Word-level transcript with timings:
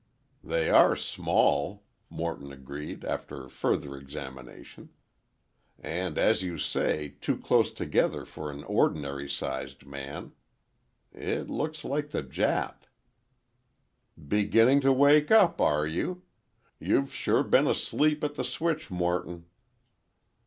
"They 0.43 0.67
are 0.71 0.95
small," 0.95 1.83
Morton 2.09 2.51
agreed 2.51 3.05
after 3.05 3.47
further 3.49 3.95
examination. 3.95 4.89
"And 5.79 6.17
as 6.17 6.41
you 6.41 6.57
say, 6.57 7.17
too 7.21 7.37
close 7.37 7.71
together 7.71 8.25
for 8.25 8.49
an 8.49 8.63
ordinary 8.63 9.29
sized 9.29 9.85
man. 9.85 10.31
It 11.13 11.51
looks 11.51 11.85
like 11.85 12.09
the 12.09 12.23
Jap." 12.23 12.87
"Beginning 14.27 14.81
to 14.81 14.91
wake 14.91 15.29
up, 15.29 15.61
are 15.61 15.85
you? 15.85 16.23
You've 16.79 17.13
sure 17.13 17.43
been 17.43 17.67
asleep 17.67 18.23
at 18.23 18.33
the 18.33 18.43
switch, 18.43 18.89
Morton." 18.89 19.45